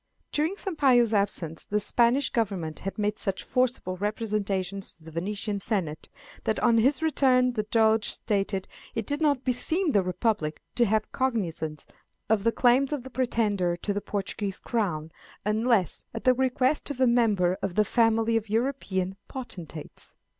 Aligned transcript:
During 0.31 0.55
Sampayo's 0.55 1.13
absence 1.13 1.63
the 1.63 1.79
Spanish 1.79 2.31
Government 2.31 2.79
had 2.79 2.97
made 2.97 3.19
such 3.19 3.43
forcible 3.43 3.97
representations 3.97 4.91
to 4.93 5.03
the 5.03 5.11
Venetian 5.11 5.59
Senate, 5.59 6.09
that 6.43 6.59
on 6.61 6.79
his 6.79 7.03
return 7.03 7.51
the 7.53 7.61
Doge 7.69 8.09
stated 8.11 8.67
"it 8.95 9.05
did 9.05 9.21
not 9.21 9.43
beseem 9.43 9.91
the 9.91 10.01
Republic 10.01 10.59
to 10.73 10.87
take 10.87 11.11
cognizance 11.11 11.85
of 12.31 12.43
the 12.43 12.51
claims 12.51 12.91
of 12.91 13.03
the 13.03 13.11
pretender 13.11 13.77
to 13.77 13.93
the 13.93 14.01
Portuguese 14.01 14.59
Crown, 14.59 15.11
unless 15.45 16.03
at 16.15 16.23
the 16.23 16.33
request 16.33 16.89
of 16.89 16.99
a 16.99 17.05
member 17.05 17.55
of 17.61 17.75
the 17.75 17.85
family 17.85 18.35
of 18.35 18.49
European 18.49 19.17
potentates." 19.27 20.15